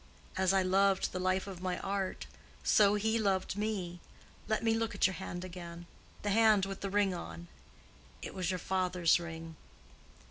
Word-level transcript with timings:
As 0.35 0.51
I 0.51 0.63
loved 0.63 1.11
the 1.11 1.19
life 1.19 1.45
of 1.45 1.61
my 1.61 1.77
art, 1.77 2.25
so 2.63 2.95
he 2.95 3.19
loved 3.19 3.55
me. 3.55 3.99
Let 4.47 4.63
me 4.63 4.73
look 4.73 4.95
at 4.95 5.05
your 5.05 5.13
hand 5.13 5.45
again: 5.45 5.85
the 6.23 6.31
hand 6.31 6.65
with 6.65 6.81
the 6.81 6.89
ring 6.89 7.13
on. 7.13 7.49
It 8.23 8.33
was 8.33 8.49
your 8.49 8.57
father's 8.57 9.19
ring." 9.19 9.57